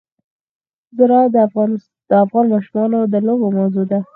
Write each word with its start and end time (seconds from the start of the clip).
زراعت 0.97 1.29
د 2.09 2.13
افغان 2.25 2.45
ماشومانو 2.53 2.99
د 3.13 3.15
لوبو 3.25 3.47
موضوع 3.57 3.85
ده. 3.91 3.99